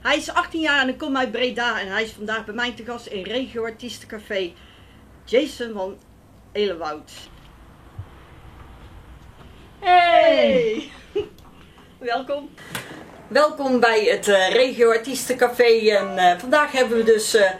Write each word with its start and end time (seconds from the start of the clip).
Hij 0.00 0.16
is 0.16 0.32
18 0.32 0.60
jaar 0.60 0.80
en 0.80 0.86
hij 0.86 0.96
komt 0.96 1.16
uit 1.16 1.30
Breda 1.30 1.80
en 1.80 1.88
hij 1.88 2.02
is 2.02 2.10
vandaag 2.10 2.44
bij 2.44 2.54
mij 2.54 2.72
te 2.72 2.84
gast 2.84 3.06
in 3.06 3.22
Regio 3.22 3.64
Artiestencafé. 3.64 4.52
Jason 5.24 5.72
van 5.72 5.98
Elewoud. 6.52 7.12
Hey! 9.78 10.90
Welkom. 11.98 12.50
Welkom 13.28 13.80
bij 13.80 14.04
het 14.04 14.28
eh, 14.28 14.52
Regio 14.52 14.90
Artiestencafé 14.90 15.90
en 15.90 16.18
eh, 16.18 16.38
vandaag 16.38 16.72
hebben 16.72 16.96
we 16.96 17.04
dus 17.04 17.34
eh, 17.34 17.50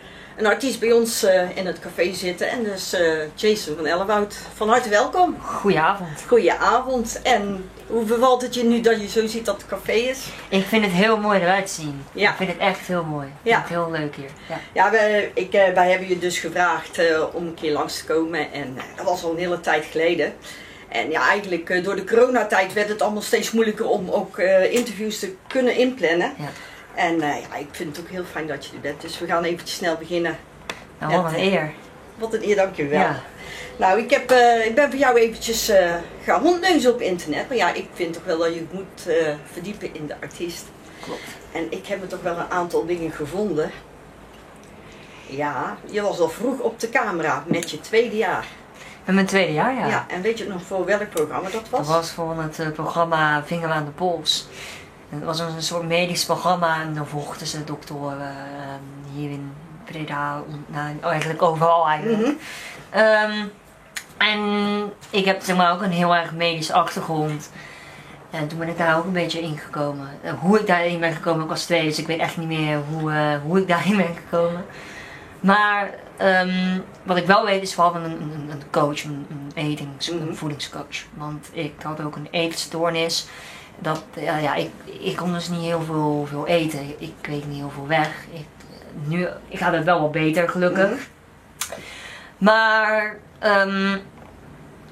een 0.41 0.47
artiest 0.47 0.81
bij 0.81 0.93
ons 0.93 1.23
eh, 1.23 1.57
in 1.57 1.67
het 1.67 1.79
café 1.79 2.13
zitten 2.13 2.49
en 2.49 2.65
dus 2.65 2.93
eh, 2.93 3.35
Jason 3.35 3.77
van 3.77 3.87
Elewoud. 3.87 4.35
Van 4.55 4.69
harte 4.69 4.89
welkom. 4.89 5.41
Goedenavond. 5.41 6.25
Goedenavond 6.29 7.23
en 7.23 7.71
hoe 7.91 8.05
bevalt 8.05 8.43
het 8.43 8.55
je 8.55 8.65
nu 8.65 8.81
dat 8.81 9.01
je 9.01 9.09
zo 9.09 9.27
ziet 9.27 9.45
dat 9.45 9.57
het 9.57 9.67
café 9.67 9.93
is? 9.93 10.27
Ik 10.49 10.65
vind 10.65 10.85
het 10.85 10.93
heel 10.95 11.17
mooi 11.19 11.41
eruit 11.41 11.71
zien. 11.71 12.05
Ja. 12.13 12.31
Ik 12.31 12.37
vind 12.37 12.51
het 12.51 12.59
echt 12.59 12.87
heel 12.87 13.05
mooi. 13.05 13.27
Ik 13.27 13.33
Ja. 13.43 13.57
vind 13.57 13.69
het 13.69 13.79
heel 13.79 13.91
leuk 14.01 14.17
hier. 14.17 14.31
Ja. 14.49 14.59
Ja, 14.73 14.91
wij, 14.91 15.31
ik, 15.35 15.53
eh, 15.53 15.73
wij 15.75 15.91
hebben 15.91 16.09
je 16.09 16.19
dus 16.19 16.39
gevraagd 16.39 16.99
eh, 16.99 17.23
om 17.33 17.47
een 17.47 17.55
keer 17.55 17.73
langs 17.73 17.99
te 17.99 18.05
komen 18.05 18.53
en 18.53 18.75
eh, 18.77 18.83
dat 18.97 19.05
was 19.07 19.25
al 19.25 19.31
een 19.31 19.39
hele 19.39 19.61
tijd 19.61 19.85
geleden. 19.85 20.35
En 20.89 21.11
ja, 21.11 21.29
eigenlijk 21.29 21.85
door 21.85 21.97
de 21.97 22.05
coronatijd 22.05 22.73
werd 22.73 22.89
het 22.89 23.03
allemaal 23.03 23.23
steeds 23.23 23.51
moeilijker 23.51 23.89
om 23.89 24.11
ook 24.11 24.39
interviews 24.71 25.19
te 25.19 25.35
kunnen 25.47 25.77
inplannen. 25.77 26.33
Ja. 26.39 26.49
En 26.95 27.19
ja, 27.19 27.57
ik 27.59 27.69
vind 27.71 27.97
het 27.97 28.05
ook 28.05 28.11
heel 28.11 28.25
fijn 28.31 28.47
dat 28.47 28.65
je 28.67 28.73
er 28.75 28.81
bent, 28.81 29.01
dus 29.01 29.19
we 29.19 29.27
gaan 29.27 29.45
eventjes 29.45 29.77
snel 29.77 29.97
beginnen. 29.97 30.39
Nou, 30.99 31.23
wat 31.23 31.33
een 31.33 31.39
eer. 31.39 31.73
Wat 32.19 32.35
een 32.35 32.43
eer, 32.49 32.57
dankjewel. 32.57 33.01
Ja. 33.01 33.23
Nou, 33.81 33.99
ik, 33.99 34.11
heb, 34.11 34.31
eh, 34.31 34.67
ik 34.67 34.75
ben 34.75 34.91
voor 34.91 34.99
jou 34.99 35.19
eventjes 35.19 35.69
eh, 35.69 35.95
gaan 36.25 36.43
rondneuzen 36.43 36.93
op 36.93 37.01
internet. 37.01 37.49
Maar 37.49 37.57
ja, 37.57 37.73
ik 37.73 37.89
vind 37.93 38.13
toch 38.13 38.25
wel 38.25 38.39
dat 38.39 38.55
je 38.55 38.61
het 38.61 38.73
moet 38.73 39.07
eh, 39.07 39.35
verdiepen 39.53 39.95
in 39.95 40.07
de 40.07 40.15
artiest. 40.21 40.65
Klopt. 41.01 41.21
En 41.53 41.73
ik 41.73 41.87
heb 41.87 42.03
er 42.03 42.09
toch 42.09 42.23
wel 42.23 42.37
een 42.37 42.51
aantal 42.51 42.87
dingen 42.87 43.11
gevonden. 43.11 43.71
Ja, 45.27 45.77
je 45.91 46.03
was 46.03 46.19
al 46.19 46.29
vroeg 46.29 46.59
op 46.59 46.81
de 46.81 46.89
camera 46.89 47.45
met 47.47 47.71
je 47.71 47.81
tweede 47.81 48.17
jaar. 48.17 48.47
Met 49.05 49.15
mijn 49.15 49.27
tweede 49.27 49.53
jaar, 49.53 49.75
ja. 49.75 49.87
Ja, 49.87 50.07
en 50.09 50.23
weet 50.23 50.39
je 50.39 50.47
nog 50.47 50.63
voor 50.63 50.85
welk 50.85 51.11
programma 51.11 51.49
dat 51.51 51.69
was? 51.69 51.87
Dat 51.87 51.97
was 51.97 52.11
voor 52.11 52.37
het 52.37 52.73
programma 52.73 53.45
Vinger 53.45 53.71
aan 53.71 53.85
de 53.85 53.91
Pols. 53.91 54.49
Het 55.09 55.25
was 55.25 55.41
een 55.41 55.63
soort 55.63 55.87
medisch 55.87 56.25
programma 56.25 56.81
en 56.81 56.95
dan 56.95 57.07
volgden 57.07 57.47
ze 57.47 57.65
doktoren 57.65 58.35
hier 59.15 59.31
in 59.31 59.53
Breda, 59.85 60.43
nou, 60.67 60.97
eigenlijk 61.03 61.43
overal 61.43 61.87
eigenlijk. 61.87 62.39
Ehm, 62.91 63.47
en 64.21 64.41
ik 65.11 65.25
heb 65.25 65.43
zeg 65.43 65.57
maar 65.57 65.73
ook 65.73 65.83
een 65.83 65.91
heel 65.91 66.15
erg 66.17 66.33
medische 66.33 66.73
achtergrond. 66.73 67.51
En 68.31 68.49
toen 68.49 68.59
ben 68.59 68.69
ik 68.69 68.79
daar 68.79 68.97
ook 68.99 69.05
een 69.05 69.13
beetje 69.13 69.41
ingekomen. 69.41 70.09
Eh, 70.23 70.33
Hoe 70.39 70.61
ik 70.61 70.67
daarin 70.67 71.01
ben 71.01 71.13
gekomen, 71.13 71.43
ik 71.43 71.49
was 71.49 71.65
twee, 71.65 71.85
dus 71.85 71.99
ik 71.99 72.07
weet 72.07 72.19
echt 72.19 72.37
niet 72.37 72.49
meer 72.49 72.79
hoe, 72.91 73.13
eh, 73.13 73.37
hoe 73.43 73.59
ik 73.61 73.69
daarin 73.69 73.97
ben 73.97 74.15
gekomen. 74.17 74.65
Maar 75.41 75.91
ehm, 76.17 76.79
wat 77.03 77.17
ik 77.17 77.27
wel 77.27 77.45
weet 77.45 77.63
is 77.63 77.75
vooral 77.75 77.93
van 77.93 78.03
een, 78.03 78.11
een, 78.21 78.51
een 78.51 78.63
coach, 78.71 79.05
een, 79.05 79.27
een 79.29 79.51
etings, 79.55 80.11
Mhm. 80.11 80.29
een 80.29 80.37
voedingscoach. 80.37 81.05
Want 81.15 81.49
ik 81.53 81.73
had 81.83 82.01
ook 82.03 82.17
een 82.17 82.29
eetstoornis. 82.31 83.27
Dat, 83.79 84.03
ja, 84.17 84.37
ja, 84.37 84.55
ik, 84.55 84.71
ik 85.01 85.17
kon 85.17 85.33
dus 85.33 85.49
niet 85.49 85.61
heel 85.61 85.83
veel, 85.83 86.27
veel 86.31 86.47
eten. 86.47 86.81
Ik 87.03 87.13
kreeg 87.21 87.45
niet 87.47 87.59
heel 87.59 87.71
veel 87.75 87.87
weg. 87.87 88.09
Ik, 88.33 88.47
nu, 89.05 89.27
ik 89.49 89.59
ga 89.59 89.73
het 89.73 89.85
wel 89.85 90.01
wat 90.01 90.13
beter, 90.13 90.49
gelukkig. 90.49 90.89
Mhm. 90.91 90.99
Maar, 92.39 93.19
ehm, 93.41 93.99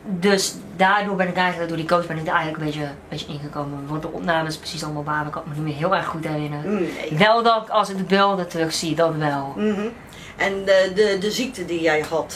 dus 0.02 0.54
daardoor 0.76 1.16
ben 1.16 1.28
ik 1.28 1.36
eigenlijk, 1.36 1.68
door 1.68 1.78
die 1.78 1.88
coach 1.88 2.06
ben 2.06 2.16
ik 2.16 2.26
er 2.26 2.32
eigenlijk 2.32 2.58
een 2.58 2.64
beetje, 2.64 2.82
een 2.82 3.08
beetje 3.08 3.32
ingekomen. 3.32 3.86
Want 3.86 4.02
de 4.02 4.12
opnames 4.12 4.56
precies 4.56 4.84
allemaal 4.84 5.04
waar, 5.04 5.26
ik 5.26 5.32
kan 5.32 5.42
me 5.46 5.54
niet 5.54 5.64
meer 5.64 5.74
heel 5.74 5.96
erg 5.96 6.06
goed 6.06 6.24
herinneren. 6.24 6.72
Mm, 6.72 6.78
nee. 6.78 7.18
Wel 7.18 7.42
dat 7.42 7.62
ik 7.62 7.68
als 7.68 7.90
ik 7.90 7.96
de 7.96 8.02
beelden 8.02 8.48
terugzie, 8.48 8.94
dat 8.94 9.14
wel. 9.14 9.54
Mhm. 9.56 9.86
En 10.36 10.64
de, 10.64 10.92
de, 10.94 11.16
de 11.20 11.30
ziekte 11.30 11.64
die 11.64 11.80
jij 11.80 12.04
had, 12.10 12.34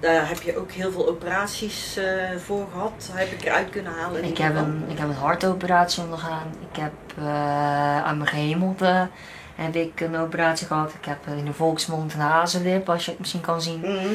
daar 0.00 0.28
heb 0.28 0.42
je 0.42 0.58
ook 0.58 0.72
heel 0.72 0.92
veel 0.92 1.08
operaties 1.08 1.96
eh, 1.96 2.04
voor 2.44 2.66
gehad. 2.72 3.10
Heb 3.12 3.32
ik 3.32 3.44
eruit 3.44 3.70
kunnen 3.70 3.92
halen? 3.92 4.24
Ik 4.24 4.38
heb, 4.38 4.56
een, 4.56 4.84
ik 4.88 4.98
heb 4.98 5.08
een 5.08 5.14
hartoperatie 5.14 6.02
ondergaan. 6.02 6.54
Ik 6.70 6.80
heb 6.80 6.92
eh, 7.18 8.04
aan 8.04 8.16
mijn 8.16 8.28
gehemelte 8.28 9.08
heb 9.54 9.74
ik 9.74 10.00
een 10.00 10.16
operatie 10.16 10.66
gehad. 10.66 10.92
Ik 11.00 11.04
heb 11.04 11.18
in 11.36 11.44
de 11.44 11.52
volksmond 11.52 12.14
een 12.14 12.20
hazenlip, 12.20 12.88
als 12.88 13.04
je 13.04 13.10
het 13.10 13.20
misschien 13.20 13.40
kan 13.40 13.62
zien. 13.62 13.80
Mhm. 13.80 14.14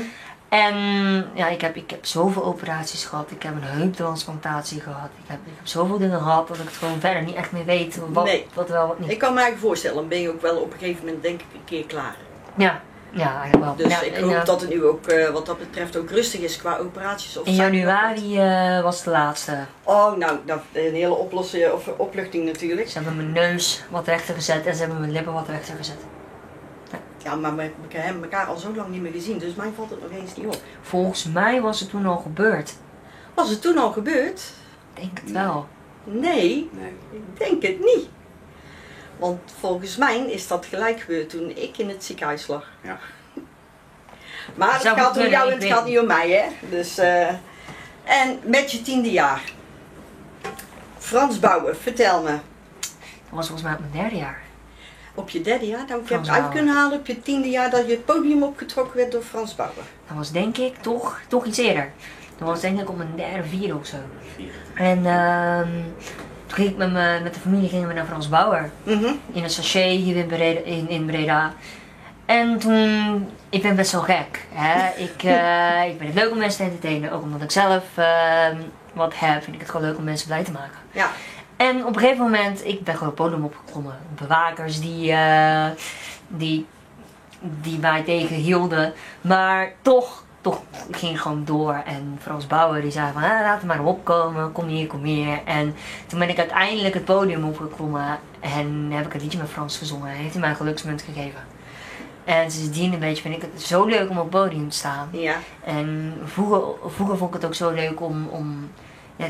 En 0.64 0.78
ja, 1.34 1.48
ik 1.48 1.62
heb, 1.62 1.76
ik 1.76 1.90
heb 1.90 2.06
zoveel 2.06 2.44
operaties 2.44 3.06
gehad. 3.06 3.32
Ik 3.32 3.44
heb 3.44 3.56
een 3.56 3.64
heuptransplantatie 3.64 4.82
gehad. 4.82 5.10
Ik 5.18 5.24
heb, 5.28 5.40
ik 5.46 5.52
heb 5.56 5.68
zoveel 5.68 5.98
dingen 5.98 6.20
gehad 6.20 6.48
dat 6.48 6.58
ik 6.58 6.64
het 6.64 6.76
gewoon 6.76 7.00
verder 7.00 7.24
niet 7.24 7.36
echt 7.36 7.52
meer 7.52 7.66
weet 7.66 8.00
wat, 8.10 8.24
Nee. 8.24 8.48
wat 8.54 8.70
wel, 8.70 8.88
wat 8.88 9.00
niet. 9.00 9.12
Ik 9.12 9.18
kan 9.20 9.34
me 9.34 9.40
eigenlijk 9.40 9.68
voorstellen, 9.68 9.98
dan 9.98 10.08
ben 10.08 10.22
je 10.22 10.30
ook 10.30 10.42
wel 10.42 10.58
op 10.58 10.74
een 10.74 10.80
gegeven 10.80 11.06
moment 11.06 11.24
denk 11.24 11.40
ik 11.42 11.48
een 11.54 11.64
keer 11.66 11.86
klaar. 11.86 12.16
Ja, 12.56 12.82
ja, 13.10 13.42
eigenlijk 13.42 13.64
wel. 13.64 13.76
Dus 13.76 13.92
ja, 13.92 14.02
ik 14.02 14.16
hoop 14.16 14.46
dat 14.46 14.62
het 14.62 14.70
nu 14.70 14.86
ook 14.86 15.08
eh, 15.08 15.30
wat 15.30 15.46
dat 15.46 15.58
betreft 15.60 15.98
ook 15.98 16.10
rustig 16.10 16.40
is 16.42 16.58
qua 16.58 16.78
operaties. 16.78 17.38
Of 17.38 17.46
in 17.48 17.54
januari 17.54 18.40
eh, 18.40 18.82
was 18.82 19.04
de 19.04 19.10
laatste. 19.10 19.58
Oh, 19.84 20.16
nou, 20.16 20.38
dat 20.46 20.60
een 20.74 20.94
hele 20.94 21.14
oplossing, 21.16 21.72
of 21.72 21.88
opluchting 21.98 22.46
natuurlijk. 22.46 22.90
Ze 22.90 22.96
hebben 22.96 23.16
mijn 23.16 23.32
neus 23.32 23.84
wat 23.90 24.08
rechter 24.08 24.36
gezet 24.36 24.66
en 24.66 24.74
ze 24.74 24.80
hebben 24.80 25.00
mijn 25.00 25.12
lippen 25.12 25.34
wat 25.34 25.48
rechter 25.48 25.76
gezet. 25.76 25.98
Ja, 27.25 27.36
maar 27.36 27.56
we, 27.56 27.72
we 27.90 27.97
hebben 27.97 28.24
elkaar 28.24 28.46
al 28.46 28.58
zo 28.58 28.75
lang 28.75 28.90
niet 28.90 29.02
meer 29.02 29.12
gezien, 29.12 29.38
dus 29.38 29.56
mij 29.56 29.72
valt 29.75 29.90
het 29.90 30.02
nog 30.02 30.12
eens 30.12 30.36
niet 30.36 30.46
op. 30.46 30.62
Volgens 30.81 31.24
mij 31.24 31.62
was 31.62 31.80
het 31.80 31.90
toen 31.90 32.06
al 32.06 32.18
gebeurd. 32.18 32.75
Was 33.34 33.50
het 33.50 33.62
toen 33.62 33.78
al 33.78 33.91
gebeurd? 33.91 34.41
Ik 34.94 35.02
denk 35.02 35.19
het 35.19 35.31
wel. 35.31 35.68
Nee, 36.03 36.69
ik 37.12 37.38
denk 37.38 37.62
het 37.62 37.80
niet. 37.80 38.09
Want 39.18 39.40
volgens 39.59 39.97
mij 39.97 40.19
is 40.19 40.47
dat 40.47 40.66
gelijk 40.66 41.00
gebeurd 41.00 41.30
toen 41.30 41.50
ik 41.50 41.78
in 41.78 41.90
het 41.90 42.03
ziekenhuis 42.03 42.47
lag. 42.47 42.68
Ja. 42.81 43.00
Maar 44.56 44.74
het 44.74 44.81
Zou 44.81 44.97
gaat 44.97 45.18
om 45.18 45.28
jou 45.28 45.52
en 45.52 45.59
het 45.59 45.68
gaat 45.68 45.85
niet 45.85 46.00
om 46.00 46.08
mij, 46.08 46.31
hè? 46.31 46.68
Dus, 46.69 46.97
eh, 46.97 47.28
en 48.03 48.40
met 48.44 48.72
je 48.72 48.81
tiende 48.81 49.12
jaar. 49.12 49.44
Frans 50.97 51.40
Bouwen, 51.40 51.78
vertel 51.78 52.22
me. 52.22 52.31
Dat 52.31 52.40
was 53.30 53.47
volgens 53.47 53.68
mij 53.68 53.74
op 53.74 53.80
mijn 53.80 54.03
derde 54.03 54.16
jaar. 54.16 54.45
Op 55.16 55.30
je 55.30 55.42
derde 55.42 55.66
jaar, 55.68 55.86
nou, 55.88 56.02
ik 56.02 56.09
heb 56.09 56.20
het 56.20 56.30
uit 56.30 56.40
Bauer. 56.40 56.56
kunnen 56.56 56.76
halen 56.76 57.00
op 57.00 57.08
je 57.08 57.22
tiende 57.22 57.50
jaar 57.50 57.70
dat 57.70 57.86
je 57.86 57.92
het 57.92 58.06
podium 58.06 58.44
opgetrokken 58.44 58.98
werd 58.98 59.12
door 59.12 59.22
Frans 59.22 59.56
Bouwen. 59.56 59.84
Dat 60.08 60.18
was 60.18 60.31
denk 60.31 60.58
ik 60.58 60.76
toch, 60.81 61.20
toch 61.28 61.46
iets 61.46 61.58
eerder. 61.58 61.92
Dat 62.38 62.48
was 62.48 62.62
denk 62.62 62.80
ik 62.80 62.90
op 62.90 62.98
mijn 62.98 63.14
derde, 63.16 63.44
vierde 63.44 63.76
of 63.76 63.86
zo. 63.86 63.98
En 64.74 65.06
ehm, 65.06 65.70
toen 66.46 66.56
ging 66.56 66.70
ik 66.70 66.78
met, 66.78 66.92
me, 66.92 67.20
met 67.24 67.34
de 67.34 67.40
familie 67.40 67.70
gingen 67.70 67.88
we 67.88 67.94
naar 67.94 68.06
Frans 68.06 68.30
Bauer. 68.30 68.70
Mhm. 68.84 69.12
In 69.31 69.44
een 69.44 69.50
sachet 69.50 70.00
hier 70.00 70.16
in 70.16 70.28
Breda. 70.28 70.59
In, 70.59 70.90
in 70.90 71.06
Breda. 71.06 71.53
En 72.26 72.59
toen, 72.59 73.30
ik 73.50 73.62
ben 73.62 73.76
best 73.76 73.92
wel 73.92 74.02
gek. 74.02 74.46
Hè? 74.50 75.03
Ik, 75.03 75.24
eh, 75.40 75.90
ik 75.90 75.96
vind 75.97 76.14
het 76.14 76.24
leuk 76.24 76.32
om 76.32 76.38
mensen 76.38 76.58
te 76.58 76.64
entertainen. 76.64 77.12
Ook 77.12 77.22
omdat 77.22 77.42
ik 77.42 77.52
zelf 77.52 77.84
ehm, 77.96 78.58
wat 78.94 79.14
heb, 79.16 79.44
vind 79.44 79.56
ik 79.56 79.62
het 79.62 79.70
gewoon 79.70 79.88
leuk 79.88 79.97
om 79.97 80.03
mensen 80.03 80.28
blij 80.28 80.44
te 80.44 80.52
maken. 80.52 80.78
Ja. 80.92 81.09
En 81.58 81.86
op 81.86 81.96
een 81.96 82.02
gegeven 82.02 82.24
moment, 82.24 82.66
ik 82.66 82.84
ben 82.84 82.94
gewoon 82.94 83.08
het 83.08 83.22
podium 83.22 83.44
opgeklommen. 83.44 83.98
Bewakers 84.16 84.82
die, 84.82 85.12
eh, 85.12 85.68
die, 86.28 86.66
die 87.40 87.80
mij 87.80 88.04
tegenhielden. 88.04 88.94
Maar 89.22 89.72
toch, 89.82 90.24
toch 90.42 90.62
ik 90.88 90.96
ging 90.96 91.22
gewoon 91.22 91.46
door. 91.46 91.82
En 91.86 92.18
Frans 92.22 92.48
Bauer 92.48 92.82
die 92.82 92.92
zei 92.92 93.12
van, 93.14 93.24
ah, 93.24 93.42
laat 93.42 93.58
hem 93.58 93.68
maar 93.68 93.84
opkomen, 93.84 94.52
kom 94.52 94.68
hier, 94.68 94.88
kom 94.88 95.04
hier. 95.04 95.40
En 95.46 95.76
toen 96.08 96.20
ben 96.20 96.30
ik 96.30 96.38
uiteindelijk 96.38 96.94
het 96.94 97.06
podium 97.06 97.44
opgeklommen. 97.44 98.20
En 98.40 98.88
heb 98.92 99.06
ik 99.06 99.14
een 99.14 99.22
liedje 99.22 99.38
met 99.38 99.50
Frans 99.50 99.78
gezongen. 99.78 100.10
En 100.10 100.16
heeft 100.16 100.32
hij 100.32 100.42
mij 100.42 100.50
een 100.50 100.56
geluksmunt 100.56 101.02
gegeven. 101.02 101.42
En 102.26 102.52
sindsdien 102.52 102.94
een 102.94 103.00
beetje 103.00 103.22
vind 103.22 103.36
ik 103.36 103.42
het 103.42 103.62
zo 103.62 103.86
leuk 103.86 104.10
om 104.10 104.18
op 104.18 104.32
het 104.32 104.42
podium 104.42 104.70
te 104.70 104.78
staan. 104.78 105.10
Ja. 105.12 105.36
En 105.64 106.14
vroeger, 106.24 106.62
vroeger 106.88 107.18
vond 107.18 107.36
ik 107.36 107.42
het 107.42 107.46
ook 107.46 107.56
zo 107.56 107.72
leuk 107.72 108.02
om, 108.02 108.28
om 108.28 108.70
ja, 109.16 109.26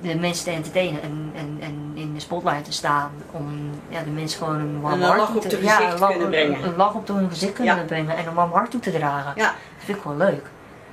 de 0.00 0.16
mensen 0.16 0.44
te 0.44 0.50
entertainen 0.50 1.02
en, 1.02 1.32
en, 1.36 1.58
en 1.60 1.92
in 1.94 2.14
de 2.14 2.20
spotlight 2.20 2.64
te 2.64 2.72
staan. 2.72 3.10
Om 3.30 3.70
ja, 3.88 4.02
de 4.02 4.10
mensen 4.10 4.38
gewoon 4.38 4.60
een 4.60 4.80
warm 4.80 5.02
een 5.02 5.08
hart 5.08 5.32
toe 5.32 5.40
te, 5.46 5.62
ja, 5.62 5.92
een 5.92 5.98
lach- 5.98 6.10
kunnen 6.10 6.28
brengen. 6.28 6.58
Een, 6.62 6.68
een 6.68 6.76
lach 6.76 6.94
op 6.94 7.08
hun 7.08 7.28
gezicht 7.28 7.52
kunnen 7.52 7.76
Ja. 7.76 7.82
brengen 7.82 8.16
en 8.16 8.26
een 8.26 8.34
warm 8.34 8.52
hart 8.52 8.70
toe 8.70 8.80
te 8.80 8.92
dragen. 8.92 9.32
Ja. 9.36 9.46
Dat 9.46 9.84
vind 9.84 9.98
ik 9.98 10.04
wel 10.04 10.16
leuk. 10.16 10.46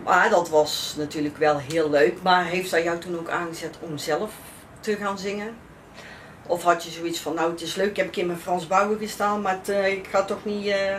Maar 0.04 0.30
dat 0.30 0.50
was 0.50 0.96
natuurlijk 0.98 1.38
wel 1.38 1.58
heel 1.58 1.90
leuk. 1.90 2.22
Maar 2.22 2.46
heeft 2.46 2.72
dat 2.72 2.84
jou 2.84 2.98
toen 2.98 3.20
ook 3.20 3.30
aangezet 3.30 3.78
om 3.80 3.98
zelf 3.98 4.32
te 4.80 4.96
gaan 4.96 5.18
zingen? 5.18 5.54
Of 6.48 6.64
had 6.64 6.84
je 6.84 6.92
zoiets 6.92 7.20
van, 7.20 7.34
nou 7.34 7.52
het 7.52 7.62
is 7.62 7.76
leuk, 7.76 7.90
ik 7.90 7.96
heb 7.96 8.06
een 8.06 8.12
keer 8.12 8.26
met 8.26 8.38
Frans 8.42 8.68
Bauer 8.68 8.98
gestaan, 8.98 9.42
maar 9.42 9.54
het, 9.54 9.70
eh, 9.70 9.92
ik 9.92 10.08
ga 10.12 10.24
toch 10.24 10.46
niet... 10.46 10.68
eh, 10.68 10.96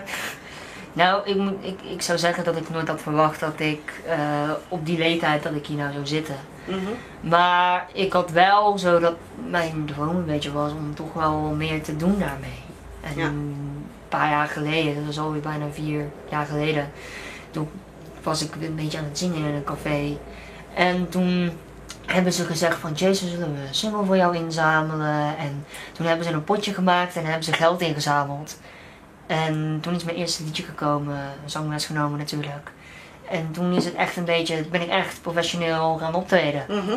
Nou, 0.93 1.29
ik, 1.29 1.37
moet, 1.37 1.55
ik, 1.61 1.81
ik 1.83 2.03
zou 2.03 2.19
zeggen 2.19 2.45
dat 2.45 2.57
ik 2.57 2.71
nooit 2.71 2.89
had 2.89 3.01
verwacht 3.03 3.41
dat 3.41 3.61
ik 3.61 4.01
eh, 4.07 4.51
op 4.69 4.87
die 4.87 4.99
leeftijd 4.99 5.43
dat 5.43 5.55
ik 5.55 5.67
hier 5.67 5.77
nou 5.77 5.93
zou 5.93 6.07
zitten. 6.07 6.35
mhm. 6.65 6.79
Maar 7.21 7.87
ik 7.93 8.13
had 8.13 8.31
wel 8.31 8.79
zo 8.79 8.99
dat 8.99 9.15
mijn 9.51 9.85
droom 9.87 10.17
een 10.17 10.25
beetje 10.25 10.53
was 10.53 10.73
om 10.73 10.95
toch 10.95 11.13
wel 11.13 11.41
meer 11.41 11.83
te 11.83 11.97
doen 11.97 12.19
daarmee. 12.19 12.61
En 13.01 13.13
Ja. 13.17 13.27
een 13.27 13.87
paar 14.09 14.31
jaar 14.31 14.47
geleden, 14.49 14.95
dat 14.95 15.09
is 15.13 15.19
alweer 15.19 15.41
bijna 15.41 15.65
vier 15.73 16.05
jaar 16.31 16.47
geleden, 16.47 16.91
toen 17.51 17.69
was 18.23 18.43
ik 18.43 18.55
een 18.61 18.75
beetje 18.75 18.99
aan 18.99 19.05
het 19.05 19.19
zingen 19.19 19.37
in 19.49 19.55
een 19.55 19.65
café. 19.65 20.17
En 20.75 21.09
toen 21.09 21.51
hebben 22.07 22.33
ze 22.33 22.45
gezegd 22.45 22.79
van 22.79 22.93
Jason 22.93 23.29
zullen 23.29 23.55
we 23.55 23.61
een 23.69 23.75
single 23.75 24.05
voor 24.05 24.17
jou 24.17 24.37
inzamelen. 24.37 25.37
En 25.39 25.65
toen 25.93 26.07
hebben 26.07 26.27
ze 26.27 26.33
een 26.33 26.45
potje 26.45 26.75
gemaakt 26.75 27.17
en 27.17 27.25
hebben 27.25 27.45
ze 27.45 27.53
geld 27.53 27.81
ingezameld. 27.81 28.59
En 29.33 29.79
toen 29.81 29.95
is 29.95 30.05
mijn 30.05 30.17
eerste 30.17 30.45
liedje 30.45 30.63
gekomen, 30.63 31.19
zangles 31.45 31.87
genomen 31.87 32.19
natuurlijk. 32.19 32.71
En 33.31 33.49
toen 33.53 33.73
is 33.75 33.85
het 33.85 33.95
echt 33.95 34.17
een 34.17 34.25
beetje, 34.25 34.65
ben 34.71 34.81
ik 34.83 34.89
echt 34.89 35.23
professioneel 35.23 35.97
gaan 35.99 36.15
optreden. 36.15 36.65
Mhm. 36.69 36.97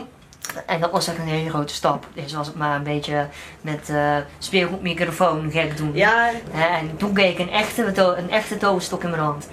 En 0.65 0.79
dat 0.81 0.91
was 0.91 1.07
echt 1.07 1.17
een 1.17 1.27
hele 1.27 1.49
grote 1.49 1.73
stap. 1.73 2.07
Dus 2.13 2.33
was 2.33 2.47
het 2.47 2.55
maar 2.55 2.75
een 2.75 2.83
beetje 2.83 3.27
met 3.61 3.89
eh 3.89 4.17
speelgoedmicrofoon 4.39 5.51
gek 5.51 5.77
doen. 5.77 5.91
Ja, 5.93 6.29
En 6.53 6.97
toen 6.97 7.13
kreeg 7.13 7.31
ik 7.31 7.39
een 7.39 7.49
echte, 7.51 8.01
een 8.17 8.29
echte 8.29 8.57
toverstok 8.57 9.03
in 9.03 9.09
mijn 9.09 9.21
hand. 9.21 9.47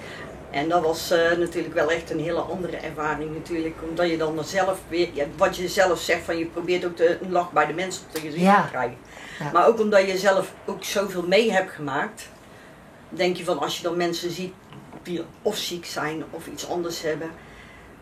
en 0.51 0.69
dat 0.69 0.81
was 0.83 1.11
eh, 1.11 1.37
natuurlijk 1.37 1.73
wel 1.73 1.91
echt 1.91 2.11
een 2.11 2.19
hele 2.19 2.39
andere 2.39 2.77
ervaring 2.77 3.33
natuurlijk. 3.33 3.75
Omdat 3.89 4.09
je 4.09 4.17
dan 4.17 4.43
zelf 4.43 4.79
weer, 4.87 5.09
wat 5.37 5.57
je 5.57 5.67
zelf 5.67 5.99
zegt, 5.99 6.23
van 6.25 6.37
je 6.37 6.45
probeert 6.45 6.85
ook 6.85 6.97
de, 6.97 7.17
een 7.21 7.31
lach 7.31 7.51
bij 7.51 7.65
de 7.65 7.73
mensen 7.73 8.03
op 8.07 8.13
de 8.15 8.19
gezicht 8.21 8.43
Ja. 8.43 8.61
te 8.61 8.69
krijgen. 8.69 8.97
Ja. 9.39 9.49
Maar 9.53 9.67
ook 9.67 9.79
omdat 9.79 10.07
je 10.07 10.17
zelf 10.17 10.53
ook 10.65 10.83
zoveel 10.83 11.23
mee 11.27 11.51
hebt 11.51 11.71
gemaakt, 11.71 12.27
denk 13.13 13.37
je 13.37 13.43
van 13.43 13.59
als 13.59 13.77
je 13.77 13.83
dan 13.83 13.97
mensen 13.97 14.31
ziet 14.31 14.53
die 15.03 15.23
of 15.41 15.57
ziek 15.57 15.85
zijn 15.85 16.23
of 16.29 16.47
iets 16.47 16.69
anders 16.69 17.01
hebben, 17.01 17.29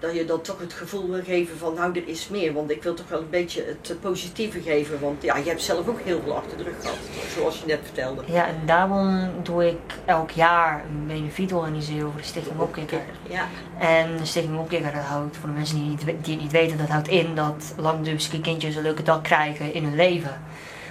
dat 0.01 0.15
je 0.15 0.25
dan 0.25 0.41
toch 0.41 0.59
het 0.59 0.73
gevoel 0.73 1.09
wil 1.09 1.23
geven 1.23 1.57
van 1.57 1.73
nou 1.73 1.95
er 1.95 2.07
is 2.07 2.27
meer. 2.27 2.53
Want 2.53 2.71
ik 2.71 2.83
wil 2.83 2.93
toch 2.93 3.09
wel 3.09 3.19
een 3.19 3.29
beetje 3.29 3.63
het 3.65 3.99
positieve 4.01 4.61
geven. 4.61 4.99
Want 4.99 5.23
ja, 5.23 5.37
je 5.37 5.49
hebt 5.49 5.61
zelf 5.61 5.87
ook 5.87 5.99
heel 6.01 6.21
veel 6.23 6.35
achter 6.35 6.57
de 6.57 6.63
rug 6.63 6.81
gehad, 6.81 6.97
zoals 7.35 7.59
je 7.59 7.65
net 7.65 7.79
vertelde. 7.83 8.23
Ja, 8.25 8.47
en 8.47 8.55
daarom 8.65 9.29
doe 9.43 9.67
ik 9.67 9.79
elk 10.05 10.31
jaar 10.31 10.83
een 10.89 11.07
benefiet 11.07 11.53
organiseren 11.53 12.11
voor 12.11 12.21
de 12.21 12.27
Stichting 12.27 12.59
Opkikker. 12.59 13.01
Ja, 13.29 13.47
En 13.79 14.17
de 14.17 14.25
Stichting 14.25 14.59
Opkikker, 14.59 14.91
dat 14.93 15.03
houdt, 15.03 15.37
voor 15.37 15.49
de 15.49 15.55
mensen 15.55 15.75
die, 15.75 15.85
niet, 15.85 16.05
die 16.05 16.33
het 16.33 16.43
niet 16.43 16.51
weten, 16.51 16.77
dat 16.77 16.89
houdt 16.89 17.07
in 17.07 17.35
dat 17.35 17.73
langdurige 17.77 18.41
kindjes 18.41 18.75
een 18.75 18.81
leuke 18.83 19.03
dag 19.03 19.21
krijgen 19.21 19.73
in 19.73 19.83
hun 19.83 19.95
leven. 19.95 20.41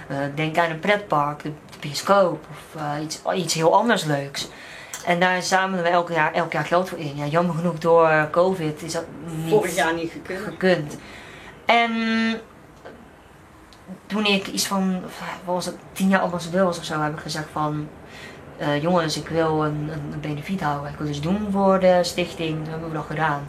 Eh, 0.07 0.17
denk 0.35 0.57
aan 0.57 0.69
een 0.69 0.79
pretpark, 0.79 1.43
de, 1.43 1.51
de 1.71 1.77
bioscoop 1.79 2.45
of 2.51 2.81
eh, 2.81 3.03
iets, 3.03 3.21
iets 3.35 3.53
heel 3.53 3.75
anders 3.75 4.03
leuks. 4.03 4.49
En 5.05 5.19
daar 5.19 5.41
zamelen 5.41 5.83
we 5.83 5.89
elk 5.89 6.09
jaar, 6.09 6.33
elk 6.33 6.51
jaar 6.51 6.65
geld 6.65 6.89
voor 6.89 6.97
in. 6.97 7.15
Ja, 7.15 7.25
jammer 7.25 7.55
genoeg 7.55 7.77
door 7.77 8.27
COVID 8.31 8.83
is 8.83 8.93
dat 8.93 9.05
niet 9.25 9.49
vorig 9.49 9.75
jaar 9.75 9.93
niet 9.93 10.11
gekund. 10.11 10.43
gekund. 10.43 10.97
En 11.65 11.91
toen 14.05 14.25
ik 14.25 14.47
iets 14.47 14.67
van, 14.67 15.01
was 15.45 15.65
het, 15.65 15.75
tien 15.91 16.09
jaar 16.09 16.21
ambassadeur 16.21 16.63
was 16.63 16.77
of 16.77 16.83
zo, 16.83 17.01
heb 17.01 17.13
ik 17.13 17.19
gezegd 17.19 17.47
van, 17.51 17.87
eh, 18.61 18.81
jongens, 18.81 19.17
ik 19.17 19.27
wil 19.27 19.65
een, 19.65 19.89
een, 19.91 20.19
benefiet 20.21 20.61
houden. 20.61 20.91
Ik 20.91 20.97
wil 20.97 21.07
iets 21.07 21.21
doen 21.21 21.47
voor 21.51 21.79
de 21.79 21.99
stichting. 22.01 22.55
Toen 22.55 22.69
hebben 22.69 22.89
we 22.89 22.95
dat 22.95 23.05
gedaan. 23.05 23.47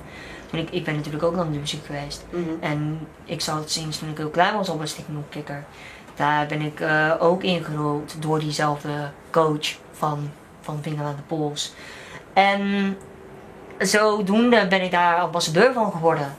Toen 0.51 0.61
ik, 0.61 0.71
ik 0.71 0.85
ben 0.85 0.95
natuurlijk 0.95 1.25
ook 1.25 1.35
lang 1.35 1.55
muziek 1.55 1.87
geweest. 1.87 2.25
Mhm. 2.31 2.43
En 2.61 3.07
ik 3.25 3.41
zat 3.41 3.59
het 3.59 3.71
sinds 3.71 3.99
toen 3.99 4.09
ik 4.09 4.17
heel 4.17 4.29
klein 4.29 4.55
was 4.55 4.69
op 4.69 4.81
een 4.81 4.89
stichting 4.89 5.19
Opkikker. 5.19 5.65
Daar 6.15 6.47
ben 6.47 6.61
ik 6.61 6.81
eh, 6.81 7.15
ook 7.19 7.43
ingerold 7.43 8.23
door 8.23 8.39
diezelfde 8.39 9.11
coach 9.31 9.77
van, 9.93 10.31
van 10.61 10.79
Vinger 10.83 11.05
aan 11.05 11.17
de 11.17 11.23
Pols. 11.23 11.75
En 12.33 12.97
zodoende 13.79 14.67
ben 14.67 14.83
ik 14.83 14.91
daar 14.91 15.21
ambassadeur 15.21 15.73
van 15.73 15.93
geworden. 15.93 16.37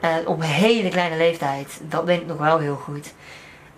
Eh, 0.00 0.10
op 0.24 0.36
een 0.36 0.42
hele 0.42 0.88
kleine 0.88 1.16
leeftijd. 1.16 1.80
Dat 1.88 2.04
weet 2.04 2.20
ik 2.20 2.26
nog 2.26 2.38
wel 2.38 2.58
heel 2.58 2.76
goed. 2.76 3.14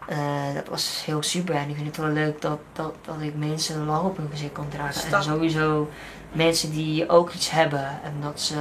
Eh, 0.08 0.18
dat 0.54 0.68
was 0.68 1.02
heel 1.04 1.22
super 1.22 1.54
en 1.54 1.68
ik 1.68 1.74
vind 1.74 1.86
het 1.86 1.96
wel 1.96 2.08
leuk 2.08 2.40
dat, 2.40 2.58
dat, 2.72 2.94
dat 3.04 3.20
ik 3.20 3.34
mensen 3.36 3.80
een 3.80 3.86
lach 3.86 4.02
op 4.02 4.16
hun 4.16 4.28
gezicht 4.30 4.52
kan 4.52 4.68
dragen. 4.68 4.94
Stap. 4.94 5.12
En 5.12 5.22
sowieso 5.22 5.88
mensen 6.32 6.70
die 6.70 7.08
ook 7.08 7.32
iets 7.32 7.50
hebben 7.50 8.00
en 8.02 8.14
dat 8.20 8.40
ze 8.40 8.56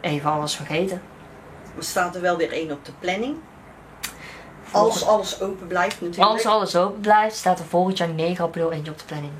even 0.00 0.30
alles 0.30 0.56
vergeten. 0.56 1.02
Er 1.76 1.84
staat 1.84 2.14
er 2.14 2.20
wel 2.20 2.36
weer 2.36 2.52
één 2.52 2.70
op 2.70 2.84
de 2.84 2.92
planning. 2.98 3.36
Als 4.70 5.06
alles 5.06 5.40
open 5.40 5.66
blijft 5.66 6.00
natuurlijk. 6.00 6.32
Als 6.32 6.46
alles 6.46 6.76
open 6.76 7.00
blijft, 7.00 7.36
staat 7.36 7.58
er 7.58 7.64
volgend 7.64 7.98
jaar 7.98 8.08
9 8.08 8.44
april 8.44 8.72
eentje 8.72 8.92
op 8.92 8.98
de 8.98 9.04
planning. 9.04 9.32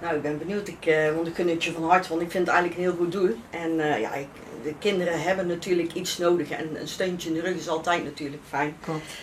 Nou, 0.00 0.14
ik 0.14 0.22
ben 0.22 0.38
benieuwd, 0.38 0.68
ik, 0.68 1.12
want 1.14 1.26
ik 1.26 1.34
gun 1.34 1.48
het 1.48 1.64
je 1.64 1.72
van 1.72 1.88
harte, 1.88 2.08
want 2.08 2.20
ik 2.20 2.30
vind 2.30 2.46
het 2.46 2.56
eigenlijk 2.56 2.78
een 2.78 2.88
heel 2.90 2.98
goed 2.98 3.12
doel. 3.12 3.36
En 3.50 3.80
eh, 3.80 4.00
ja, 4.00 4.14
ik, 4.14 4.28
de 4.62 4.74
kinderen 4.78 5.22
hebben 5.22 5.46
natuurlijk 5.46 5.92
iets 5.92 6.18
nodig 6.18 6.50
en 6.50 6.80
een 6.80 6.88
steuntje 6.88 7.28
in 7.28 7.34
de 7.34 7.40
rug 7.40 7.56
is 7.56 7.68
altijd 7.68 8.04
natuurlijk 8.04 8.42
fijn. 8.48 8.76
Klopt. 8.80 9.14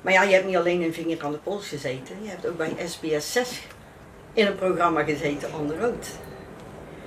Maar 0.00 0.12
ja, 0.12 0.22
je 0.22 0.32
hebt 0.32 0.46
niet 0.46 0.56
alleen 0.56 0.82
een 0.82 0.94
vinger 0.94 1.24
aan 1.24 1.32
de 1.32 1.38
pols 1.38 1.68
gezeten, 1.68 2.22
je 2.22 2.28
hebt 2.28 2.46
ook 2.46 2.56
bij 2.56 2.76
SBS 2.86 3.32
6 3.32 3.62
in 4.32 4.46
een 4.46 4.56
programma 4.56 5.02
gezeten, 5.02 5.48
On 5.58 5.66
the 5.66 5.78
Road. 5.78 6.08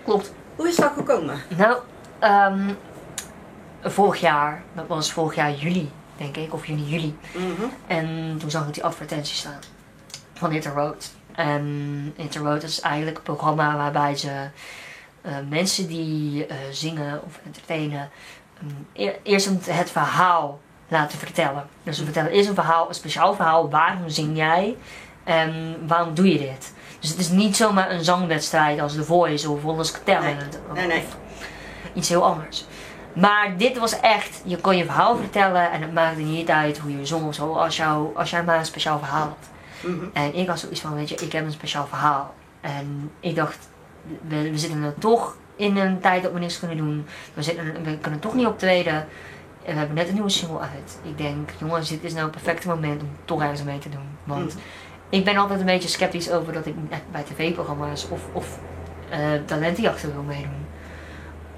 Klopt. 0.04 0.34
Hoe 0.56 0.68
is 0.68 0.76
dat 0.76 0.92
gekomen? 0.96 1.42
Nou, 1.58 1.78
ehm, 2.20 2.74
vorig 3.82 4.20
jaar, 4.20 4.64
dat 4.74 4.88
was 4.88 5.12
vorig 5.12 5.36
jaar 5.36 5.54
juli, 5.54 5.90
denk 6.24 6.38
ik, 6.48 6.54
of 6.54 6.66
juni, 6.66 6.84
juli. 6.90 7.16
Mhm. 7.34 7.64
En 7.88 8.36
toen 8.40 8.50
zag 8.52 8.68
ik 8.68 8.74
die 8.74 8.84
advertentie 8.84 9.36
staan 9.36 9.60
van 10.34 10.52
Hit 10.52 10.62
the 10.62 10.70
Road. 10.70 11.12
En 11.36 12.14
Hit 12.18 12.32
the 12.32 12.40
Road 12.40 12.64
is 12.64 12.80
eigenlijk 12.82 13.18
een 13.18 13.24
programma 13.24 13.76
waarbij 13.76 14.16
ze 14.16 14.32
eh, 15.22 15.32
mensen 15.50 15.88
die 15.88 16.46
eh, 16.46 16.56
zingen 16.72 17.22
of 17.26 17.40
entertainen 17.46 18.10
ehm, 18.58 18.68
eer- 18.94 19.20
eerst 19.24 19.46
het, 19.46 19.66
het 19.72 19.92
verhaal 19.92 20.60
laten 20.88 21.18
vertellen. 21.18 21.68
Dus 21.84 21.98
ze 21.98 22.04
vertellen 22.04 22.32
eerst 22.32 22.50
een 22.50 22.56
verhaal, 22.56 22.88
een 22.88 22.94
speciaal 22.96 23.36
verhaal. 23.36 23.70
Waarom 23.70 24.10
zing 24.10 24.38
jij? 24.38 24.76
En 25.24 25.78
waarom 25.88 26.14
doe 26.14 26.32
je 26.32 26.38
dit? 26.38 26.74
Dus 27.00 27.10
het 27.10 27.20
is 27.20 27.30
niet 27.30 27.56
zomaar 27.56 27.92
een 27.92 28.04
zangwedstrijd 28.04 28.80
als 28.80 28.94
The 28.94 29.04
Voice 29.04 29.50
of 29.50 29.62
Hollands 29.62 29.94
Talent. 30.04 30.60
Nee, 30.74 30.88
nee. 30.88 31.04
Iets 31.94 32.10
heel 32.10 32.26
anders. 32.26 32.66
Maar 33.14 33.58
dit 33.58 33.78
was 33.78 34.00
echt, 34.00 34.42
je 34.46 34.58
kon 34.58 34.78
je 34.78 34.86
verhaal 34.86 35.16
vertellen 35.16 35.72
en 35.72 35.82
het 35.82 35.94
maakte 35.94 36.22
niet 36.22 36.50
uit 36.50 36.78
hoe 36.78 36.98
je 36.98 37.06
zong 37.06 37.28
of 37.28 37.34
zo, 37.36 37.54
als, 37.54 37.78
jou, 37.78 38.16
als 38.18 38.30
jij 38.30 38.44
maar 38.44 38.58
een 38.58 38.66
speciaal 38.66 39.00
verhaal 39.00 39.28
had. 39.28 39.50
Mhm. 39.92 40.06
En 40.14 40.36
ik 40.36 40.48
had 40.48 40.60
zoiets 40.60 40.82
van, 40.82 40.96
weet 40.96 41.10
je, 41.10 41.16
ik 41.16 41.32
heb 41.32 41.46
een 41.46 41.52
speciaal 41.52 41.88
verhaal. 41.88 42.34
En 42.62 43.12
ik 43.20 43.36
dacht, 43.36 43.70
we, 44.28 44.50
we 44.52 44.58
zitten 44.58 44.84
er 44.84 44.94
toch 45.00 45.36
in 45.56 45.78
een 45.78 46.00
tijd 46.00 46.24
dat 46.24 46.32
we 46.32 46.40
niks 46.40 46.60
kunnen 46.60 46.78
doen. 46.78 47.06
We, 47.34 47.44
zitten, 47.44 47.84
we 47.84 47.98
kunnen 47.98 48.20
toch 48.20 48.34
niet 48.34 48.46
optreden. 48.48 48.94
En 49.66 49.74
we 49.74 49.78
hebben 49.78 49.96
net 49.96 50.08
een 50.08 50.14
nieuwe 50.14 50.30
single 50.30 50.60
uit. 50.60 51.00
Ik 51.04 51.18
denk, 51.18 51.50
jongens, 51.58 51.90
dit 51.90 52.04
is 52.04 52.12
nou 52.14 52.24
het 52.24 52.32
perfecte 52.32 52.68
moment 52.68 53.02
om 53.02 53.10
toch 53.26 53.42
ergens 53.42 53.64
mee 53.64 53.80
te 53.80 53.90
doen. 53.90 54.08
Want 54.24 54.48
Mhm. 54.56 54.64
ik 55.10 55.26
ben 55.26 55.38
altijd 55.38 55.60
een 55.60 55.66
beetje 55.66 55.90
sceptisch 55.90 56.32
over 56.32 56.54
dat 56.54 56.66
ik 56.66 56.76
bij 57.12 57.24
tv-programma's 57.24 58.08
of, 58.10 58.22
of 58.32 58.60
eh, 59.10 59.20
talentenjachten 59.46 60.14
wil 60.14 60.24
meedoen. 60.24 60.63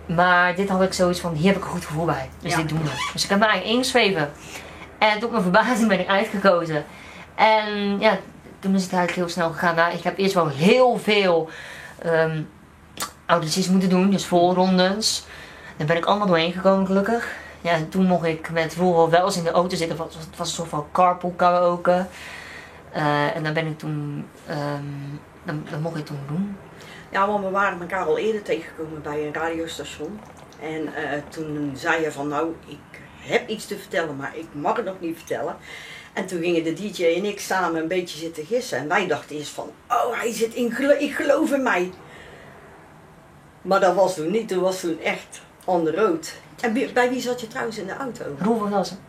Maar 0.06 0.56
dit 0.56 0.70
had 0.70 0.82
ik 0.82 0.94
zoiets 0.94 1.20
van, 1.20 1.34
hier 1.34 1.48
heb 1.48 1.56
ik 1.56 1.64
een 1.64 1.70
goed 1.70 1.86
gevoel 1.86 2.06
bij. 2.06 2.30
Dus 2.40 2.52
Ja. 2.52 2.58
dit 2.58 2.70
doen 2.70 2.84
we. 2.84 3.10
Dus 3.14 3.24
ik 3.24 3.30
heb 3.30 3.40
me 3.40 3.46
eigenlijk 3.46 3.76
ingeschreven. 3.76 4.32
En 4.98 5.20
tot 5.20 5.32
mijn 5.32 5.44
verbazing 5.44 5.88
ben 5.88 6.00
ik 6.00 6.08
uitgekozen. 6.08 6.86
En 7.36 8.00
ja, 8.00 8.18
toen 8.60 8.76
is 8.76 8.84
het 8.84 8.94
eigenlijk 8.94 9.12
heel 9.16 9.30
snel 9.30 9.50
gegaan. 9.52 9.76
Nou, 9.76 9.94
ik 9.94 10.04
heb 10.04 10.18
eerst 10.18 10.34
wel 10.34 10.48
heel 10.48 10.98
veel 10.98 11.50
ehm 12.02 12.42
audities 13.26 13.70
moeten 13.70 13.90
doen, 13.90 14.10
dus 14.10 14.26
voorrondes. 14.26 15.26
Daar 15.78 15.88
ben 15.88 15.98
ik 15.98 16.06
allemaal 16.06 16.28
doorheen 16.28 16.54
gekomen 16.54 16.86
gelukkig. 16.86 17.28
Ja, 17.62 17.72
en 17.72 17.90
toen 17.90 18.06
mocht 18.06 18.26
ik 18.26 18.50
met 18.52 18.74
vroeger 18.74 19.10
wel 19.10 19.26
eens 19.26 19.38
in 19.38 19.44
de 19.44 19.52
auto 19.52 19.76
zitten. 19.76 19.98
Het 19.98 20.06
was, 20.06 20.16
het 20.16 20.38
was 20.38 20.48
een 20.48 20.54
soort 20.56 20.70
van 20.70 20.86
carpool 20.92 21.34
karaoke. 21.36 22.06
Eh, 22.92 23.36
en 23.36 23.44
dan 23.44 23.54
ben 23.54 23.68
ik 23.68 23.78
toen, 23.78 24.26
ehm 24.48 24.84
dan, 25.44 25.82
mocht 25.82 25.98
ik 25.98 26.06
toen 26.06 26.20
doen. 26.28 26.58
Ja, 27.12 27.28
want 27.28 27.44
we 27.44 27.50
waren 27.50 27.82
elkaar 27.82 28.06
al 28.06 28.18
eerder 28.18 28.42
tegengekomen 28.42 29.02
bij 29.02 29.28
een 29.28 29.34
radiostation. 29.34 30.20
En 30.62 30.96
eh, 30.96 31.22
toen 31.30 31.74
zei 31.76 32.02
je 32.02 32.12
van 32.12 32.28
nou, 32.28 32.56
ik 32.68 33.00
heb 33.18 33.50
iets 33.50 33.66
te 33.66 33.78
vertellen, 33.78 34.16
maar 34.16 34.38
ik 34.38 34.48
mag 34.52 34.76
het 34.76 34.86
nog 34.86 35.00
niet 35.00 35.18
vertellen. 35.18 35.58
En 36.14 36.26
toen 36.26 36.42
gingen 36.42 36.64
de 36.64 36.74
DJ 36.74 37.04
en 37.04 37.26
ik 37.26 37.40
samen 37.40 37.82
een 37.82 37.88
beetje 37.88 38.18
zitten 38.18 38.46
gissen. 38.46 38.78
En 38.78 38.88
wij 38.88 39.08
dachten 39.08 39.36
eerst 39.36 39.50
van, 39.50 39.72
oh 39.90 40.20
hij 40.20 40.34
zit 40.34 40.54
in, 40.54 41.00
ik 41.00 41.14
geloof 41.14 41.52
in 41.52 41.64
mij. 41.64 41.92
Maar 43.62 43.80
dat 43.80 43.96
was 43.96 44.16
toen 44.16 44.32
niet, 44.32 44.48
toen 44.48 44.62
was 44.62 44.80
toen 44.80 45.00
echt 45.02 45.42
on 45.66 45.84
the 45.84 45.96
road. 45.96 46.34
En 46.62 46.94
bij, 46.94 47.10
wie 47.10 47.22
zat 47.22 47.42
je 47.42 47.48
trouwens 47.48 47.78
in 47.78 47.86
de 47.86 47.96
auto? 47.96 48.24
Roel 48.40 48.58
van 48.58 48.70
Velsen. 48.70 49.00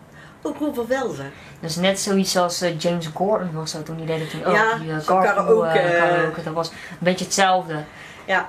Ook 0.42 0.56
van 0.74 0.86
Velzen. 0.86 1.32
Dus 1.60 1.76
net 1.76 2.00
zoiets 2.00 2.36
als 2.36 2.60
eh, 2.60 2.78
James 2.78 3.06
Gordon 3.14 3.52
was 3.52 3.72
dat 3.72 3.86
toen 3.86 3.96
die 3.96 4.06
deden 4.06 4.28
toen 4.28 4.44
ook. 4.44 4.54
Ja, 4.54 4.76
die 4.78 4.88
uh, 4.88 4.98
zo'n 4.98 5.20
carpool 5.22 5.60
karaoke, 5.60 5.78
eh, 5.78 6.22
eh. 6.38 6.44
Dat 6.44 6.54
was 6.54 6.68
een 6.68 6.74
beetje 6.98 7.24
hetzelfde. 7.24 7.84
Ja, 8.26 8.48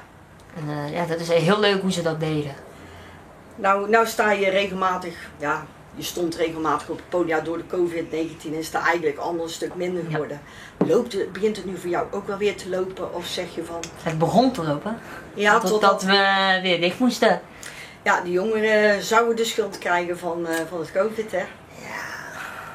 En 0.55 0.69
eh, 0.69 0.93
ja, 0.93 1.05
dat 1.05 1.19
is 1.19 1.27
heel 1.27 1.59
leuk 1.59 1.81
hoe 1.81 1.91
ze 1.91 2.01
dat 2.01 2.19
deden. 2.19 2.55
Nou, 3.55 3.89
nou 3.89 4.07
sta 4.07 4.31
je 4.31 4.49
regelmatig, 4.49 5.13
ja, 5.37 5.65
je 5.95 6.03
stond 6.03 6.35
regelmatig 6.35 6.89
op 6.89 6.97
het 6.97 7.09
podium. 7.09 7.37
Ja, 7.37 7.43
door 7.43 7.57
de 7.57 7.63
COVID-19 7.75 8.57
is 8.57 8.65
het 8.65 8.75
eigenlijk 8.75 9.17
allemaal 9.17 9.43
een 9.43 9.49
stuk 9.49 9.75
minder 9.75 10.03
Ja. 10.03 10.09
geworden. 10.09 10.41
Loopt 10.85 11.13
het, 11.13 11.31
begint 11.33 11.55
het 11.55 11.65
nu 11.65 11.77
voor 11.77 11.89
jou 11.89 12.07
ook 12.11 12.27
wel 12.27 12.37
weer 12.37 12.55
te 12.55 12.69
lopen? 12.69 13.13
Of 13.13 13.25
zeg 13.25 13.55
je 13.55 13.63
van, 13.63 13.79
Het 14.03 14.17
begon 14.17 14.51
te 14.51 14.63
lopen. 14.63 14.99
ja, 15.33 15.59
totdat 15.59 16.03
we 16.03 16.59
weer 16.61 16.81
dicht 16.81 16.99
moesten. 16.99 17.41
Ja, 18.03 18.21
die 18.21 18.31
jongeren 18.31 19.03
zouden 19.03 19.35
de 19.35 19.45
schuld 19.45 19.77
krijgen 19.77 20.17
van, 20.17 20.47
eh, 20.47 20.55
van 20.69 20.79
het 20.79 20.91
COVID, 20.91 21.31
hè? 21.31 21.43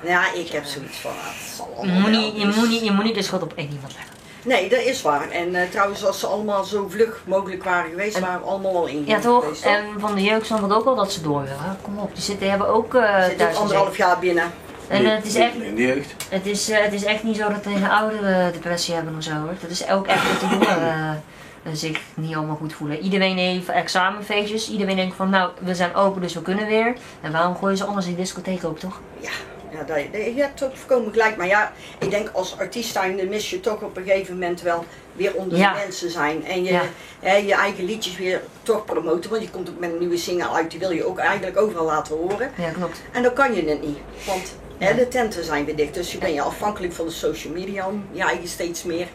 Ja. 0.03 0.33
Ik 0.35 0.49
heb 0.49 0.65
zoiets 0.65 0.99
van, 0.99 1.11
het 1.15 1.55
zal 1.57 1.69
Je 1.71 1.77
allemaal 1.77 2.01
moet, 2.01 2.11
niet, 2.11 2.37
je, 2.37 2.47
dus- 2.47 2.57
moet 2.57 2.69
niet, 2.69 2.85
je 2.85 2.93
moet 2.93 3.05
niet 3.05 3.15
de 3.15 3.23
schuld 3.23 3.43
op 3.43 3.53
één 3.57 3.71
iemand 3.73 3.93
leggen. 3.93 4.11
Nee, 4.45 4.69
dat 4.69 4.81
is 4.81 5.03
waar. 5.03 5.31
En 5.31 5.55
eh, 5.55 5.71
trouwens, 5.71 6.05
als 6.05 6.21
ze 6.21 6.27
allemaal 6.27 6.65
zo 6.65 6.89
vlug 6.89 7.23
mogelijk 7.27 7.65
waren 7.65 7.91
geweest, 7.91 8.19
waren 8.19 8.41
we 8.41 8.47
allemaal 8.47 8.77
al 8.77 8.87
in. 8.87 9.03
Ja, 9.07 9.19
toch? 9.19 9.43
Geweest, 9.43 9.65
En 9.65 9.85
van 9.99 10.15
de 10.15 10.23
jeugd 10.23 10.47
snap 10.47 10.65
ik 10.65 10.73
ook 10.73 10.85
wel 10.85 10.95
dat 10.95 11.13
ze 11.13 11.23
door 11.23 11.43
willen. 11.43 11.79
Kom 11.83 11.99
op, 11.99 12.15
die 12.15 12.23
zitten, 12.23 12.51
hebben 12.51 12.69
ook 12.69 12.95
eh 12.95 13.23
Zit 13.23 13.33
ook 13.33 13.39
thuis 13.39 13.57
anderhalf 13.57 13.97
jaar 13.97 14.19
binnen. 14.19 14.53
En 14.89 15.05
eh, 15.05 15.15
het 15.15 15.27
is 15.27 15.35
echt, 15.35 15.55
In 15.55 15.75
de 15.75 15.83
jeugd. 15.83 16.15
het 16.29 16.47
is, 16.47 16.71
eh, 16.71 16.83
het 16.83 16.93
is 16.93 17.05
echt 17.05 17.23
niet 17.23 17.37
zo 17.37 17.49
dat 17.49 17.65
de 17.65 17.89
ouderen 17.89 18.53
depressie 18.53 18.95
hebben 18.95 19.17
of 19.17 19.23
zo 19.23 19.31
hoor. 19.33 19.55
Het 19.61 19.71
is 19.71 19.89
ook 19.89 20.07
echt 20.07 20.23
dat 20.31 20.41
de 20.51 20.57
jongeren 20.57 21.23
eh, 21.63 21.73
zich 21.73 22.01
niet 22.15 22.35
allemaal 22.37 22.57
goed 22.57 22.73
voelen. 22.73 22.99
Iedereen 23.01 23.37
heeft 23.37 23.69
examenfeestjes. 23.69 24.71
Iedereen 24.71 24.97
denkt 24.97 25.17
van 25.17 25.31
nou, 25.31 25.51
we 25.61 25.75
zijn 25.75 25.95
open 25.95 26.21
dus 26.23 26.35
we 26.35 26.43
kunnen 26.43 26.67
weer. 26.67 26.95
En 27.21 27.33
waarom 27.33 27.57
gooien 27.57 27.77
ze 27.77 27.85
anders 27.85 28.07
die 28.07 28.17
discotheek 28.17 28.65
open 28.65 28.81
toch? 28.81 29.01
Ja, 29.21 29.31
ja 29.73 29.79
dat, 29.79 29.97
dat- 30.13 30.25
je 30.25 30.41
hebt 30.41 30.63
ook 30.63 30.77
voorkomen 30.77 31.13
gelijk. 31.13 31.37
Maar 31.37 31.47
ja, 31.47 31.73
ik 31.99 32.11
denk 32.11 32.29
als 32.33 32.59
artiest 32.59 32.93
zijnde 32.93 33.27
mis 33.27 33.51
je 33.51 33.61
toch 33.61 33.83
op 33.83 33.97
een 33.97 34.05
gegeven 34.05 34.33
moment 34.35 34.61
wel 34.61 34.85
weer 35.13 35.35
onder 35.35 35.59
Ja. 35.59 35.73
de 35.73 35.79
mensen 35.79 36.11
zijn. 36.11 36.45
En 36.47 36.65
je, 36.65 36.73
Ja. 36.73 36.83
hè, 37.21 37.37
je 37.37 37.55
eigen 37.55 37.85
liedjes 37.85 38.17
weer 38.17 38.43
toch 38.63 38.85
promoten. 38.85 39.31
Want 39.31 39.43
je 39.43 39.51
komt 39.51 39.69
ook 39.71 39.79
met 39.79 39.93
een 39.93 39.99
nieuwe 39.99 40.17
single 40.17 40.51
uit, 40.51 40.71
die 40.71 40.81
wil 40.81 40.91
je 40.91 41.07
ook 41.07 41.19
eigenlijk 41.19 41.57
overal 41.61 41.85
laten 41.85 42.17
horen. 42.17 42.51
Ja, 42.57 42.71
klopt. 42.71 43.01
En 43.13 43.23
dan 43.23 43.33
kan 43.33 43.55
je 43.55 43.69
het 43.69 43.81
niet. 43.83 43.99
Want 44.27 44.55
hè, 44.79 44.89
Ja. 44.89 44.95
de 44.97 45.09
tenten 45.09 45.45
zijn 45.45 45.65
weer 45.65 45.77
dicht. 45.77 45.95
Dus 45.95 46.13
je 46.13 46.19
ben 46.19 46.33
je 46.35 46.41
afhankelijk 46.43 46.93
van 46.93 47.07
de 47.07 47.13
social 47.13 47.53
media 47.53 47.87
om 47.87 48.05
je 48.13 48.23
eigen 48.23 48.49
steeds 48.49 48.83
meer 48.83 49.07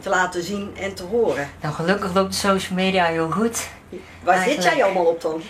te 0.00 0.08
laten 0.08 0.42
zien 0.42 0.72
en 0.80 0.94
te 0.94 1.02
horen. 1.02 1.50
Nou, 1.60 1.74
gelukkig 1.74 2.14
loopt 2.14 2.30
de 2.32 2.38
social 2.38 2.74
media 2.74 3.04
heel 3.04 3.30
goed. 3.30 3.68
Waar 4.22 4.42
zit 4.48 4.62
jij 4.64 4.84
allemaal 4.84 5.04
op 5.04 5.20
dan? 5.20 5.42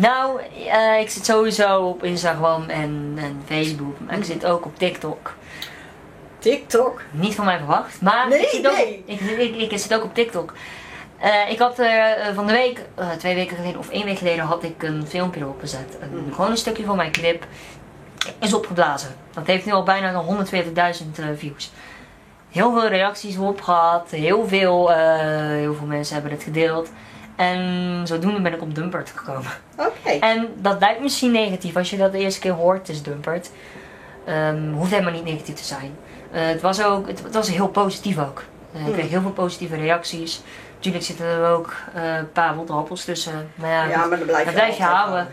Nou, 0.00 0.40
eh, 0.68 1.00
ik 1.00 1.10
zit 1.10 1.24
sowieso 1.24 1.80
op 1.80 2.04
Instagram 2.04 2.68
en, 2.68 3.14
en 3.16 3.42
Facebook. 3.46 4.00
Maar 4.00 4.18
ik 4.18 4.24
zit 4.24 4.46
ook 4.46 4.64
op 4.64 4.78
TikTok. 4.78 5.34
TikTok? 6.38 7.00
Niet 7.10 7.34
van 7.34 7.44
mij 7.44 7.58
verwacht. 7.58 8.00
Maar 8.00 8.28
Nee, 8.28 8.40
ik, 8.40 8.48
zit 8.48 8.66
ook, 8.68 8.76
nee. 8.76 9.02
ik, 9.06 9.20
ik, 9.20 9.72
ik, 9.72 9.78
zit 9.78 9.94
ook 9.94 10.04
op 10.04 10.14
TikTok. 10.14 10.52
Eh, 11.18 11.50
ik 11.50 11.58
had 11.58 11.78
eh, 11.78 12.02
van 12.34 12.46
de 12.46 12.52
week, 12.52 12.80
twee 13.18 13.34
weken 13.34 13.56
geleden 13.56 13.78
of 13.78 13.88
één 13.88 14.04
week 14.04 14.18
geleden, 14.18 14.44
had 14.44 14.62
ik 14.62 14.82
een 14.82 15.06
filmpje 15.06 15.40
erop 15.40 15.60
gezet. 15.60 15.96
Een, 16.00 16.10
Mhm. 16.10 16.34
Gewoon 16.34 16.50
een 16.50 16.56
stukje 16.56 16.84
van 16.84 16.96
mijn 16.96 17.12
clip 17.12 17.46
is 18.40 18.52
opgeblazen. 18.52 19.14
Dat 19.34 19.46
heeft 19.46 19.64
nu 19.64 19.72
al 19.72 19.82
bijna 19.82 20.24
140.000 20.24 21.18
eh, 21.18 21.24
views. 21.36 21.70
Heel 22.50 22.72
veel 22.72 22.88
reacties 22.88 23.34
erop 23.36 23.60
gehad. 23.60 24.10
Heel 24.10 24.48
veel, 24.48 24.92
eh, 24.92 24.98
heel 25.38 25.74
veel 25.74 25.86
mensen 25.86 26.14
hebben 26.14 26.32
het 26.32 26.42
gedeeld. 26.42 26.90
En 27.36 28.00
zodoende 28.04 28.40
ben 28.40 28.54
ik 28.54 28.62
op 28.62 28.74
Dumpert 28.74 29.12
gekomen. 29.16 29.50
Oké. 29.76 30.10
En 30.20 30.48
dat 30.56 30.80
lijkt 30.80 31.00
misschien 31.00 31.30
negatief 31.32 31.76
als 31.76 31.90
je 31.90 31.96
dat 31.96 32.12
de 32.12 32.18
eerste 32.18 32.40
keer 32.40 32.52
hoort, 32.52 32.78
het 32.78 32.88
is 32.88 33.02
Dumpert. 33.02 33.50
Ehm, 34.24 34.72
hoeft 34.72 34.90
helemaal 34.90 35.12
niet 35.12 35.24
negatief 35.24 35.54
te 35.54 35.64
zijn. 35.64 35.96
Eh, 36.32 36.46
het, 36.46 36.60
was 36.60 36.82
ook, 36.82 37.06
het, 37.08 37.22
het 37.22 37.34
was 37.34 37.48
heel 37.50 37.68
positief 37.68 38.18
ook. 38.18 38.42
Eh, 38.72 38.80
ik 38.80 38.86
Hmm. 38.86 38.94
kreeg 38.94 39.08
heel 39.10 39.20
veel 39.20 39.30
positieve 39.30 39.76
reacties. 39.76 40.42
Natuurlijk 40.74 41.04
zitten 41.04 41.26
er 41.26 41.46
ook 41.50 41.74
een 41.94 42.32
paar 42.32 42.54
rotte 42.54 42.72
appels 42.72 43.04
tussen. 43.04 43.50
Maar 43.54 43.88
ja, 43.88 44.06
maar 44.06 44.18
dan 44.18 44.26
blijf 44.26 44.38
je, 44.38 44.44
dat 44.44 44.54
blijf 44.54 44.76
je 44.76 44.82
houden. 44.82 45.28